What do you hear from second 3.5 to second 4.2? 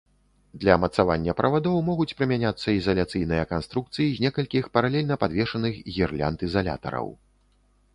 канструкцыі